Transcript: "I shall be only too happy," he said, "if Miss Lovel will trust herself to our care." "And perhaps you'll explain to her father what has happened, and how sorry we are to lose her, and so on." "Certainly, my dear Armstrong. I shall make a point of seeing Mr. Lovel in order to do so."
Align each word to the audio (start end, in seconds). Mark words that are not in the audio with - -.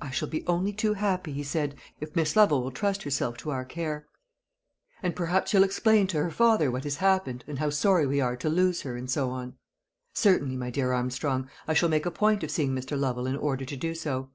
"I 0.00 0.10
shall 0.10 0.28
be 0.28 0.46
only 0.46 0.72
too 0.72 0.94
happy," 0.94 1.32
he 1.32 1.42
said, 1.42 1.74
"if 1.98 2.14
Miss 2.14 2.36
Lovel 2.36 2.62
will 2.62 2.70
trust 2.70 3.02
herself 3.02 3.36
to 3.38 3.50
our 3.50 3.64
care." 3.64 4.06
"And 5.02 5.16
perhaps 5.16 5.52
you'll 5.52 5.64
explain 5.64 6.06
to 6.06 6.22
her 6.22 6.30
father 6.30 6.70
what 6.70 6.84
has 6.84 6.98
happened, 6.98 7.42
and 7.48 7.58
how 7.58 7.70
sorry 7.70 8.06
we 8.06 8.20
are 8.20 8.36
to 8.36 8.48
lose 8.48 8.82
her, 8.82 8.94
and 8.96 9.10
so 9.10 9.30
on." 9.30 9.56
"Certainly, 10.14 10.56
my 10.56 10.70
dear 10.70 10.92
Armstrong. 10.92 11.50
I 11.66 11.74
shall 11.74 11.88
make 11.88 12.06
a 12.06 12.12
point 12.12 12.44
of 12.44 12.50
seeing 12.52 12.76
Mr. 12.76 12.96
Lovel 12.96 13.26
in 13.26 13.34
order 13.36 13.64
to 13.64 13.76
do 13.76 13.92
so." 13.96 14.30